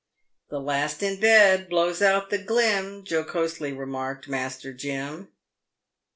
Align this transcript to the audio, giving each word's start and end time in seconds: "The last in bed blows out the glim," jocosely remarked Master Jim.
"The 0.49 0.59
last 0.59 1.03
in 1.03 1.19
bed 1.19 1.69
blows 1.69 2.01
out 2.01 2.31
the 2.31 2.39
glim," 2.39 3.03
jocosely 3.07 3.71
remarked 3.71 4.27
Master 4.27 4.73
Jim. 4.73 5.31